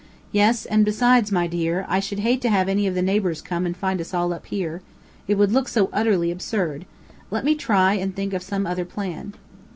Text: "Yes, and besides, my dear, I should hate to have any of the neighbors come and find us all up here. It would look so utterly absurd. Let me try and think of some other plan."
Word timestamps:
"Yes, 0.31 0.65
and 0.65 0.83
besides, 0.83 1.31
my 1.31 1.45
dear, 1.45 1.85
I 1.87 1.99
should 1.99 2.21
hate 2.21 2.41
to 2.41 2.49
have 2.49 2.67
any 2.67 2.87
of 2.87 2.95
the 2.95 3.03
neighbors 3.03 3.39
come 3.39 3.67
and 3.67 3.77
find 3.77 4.01
us 4.01 4.15
all 4.15 4.33
up 4.33 4.47
here. 4.47 4.81
It 5.27 5.35
would 5.35 5.51
look 5.51 5.67
so 5.67 5.91
utterly 5.93 6.31
absurd. 6.31 6.87
Let 7.29 7.45
me 7.45 7.53
try 7.53 7.93
and 7.93 8.15
think 8.15 8.33
of 8.33 8.41
some 8.41 8.65
other 8.65 8.83
plan." 8.83 9.35